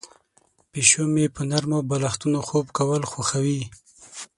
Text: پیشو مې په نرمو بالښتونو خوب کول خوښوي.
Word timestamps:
پیشو 0.71 1.03
مې 1.13 1.25
په 1.35 1.41
نرمو 1.49 1.79
بالښتونو 1.89 2.39
خوب 2.47 2.65
کول 2.77 3.03
خوښوي. 3.11 3.61